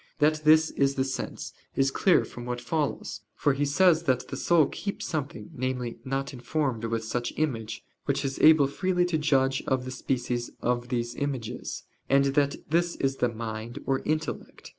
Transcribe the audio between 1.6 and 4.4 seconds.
is clear from what follows. For he says that the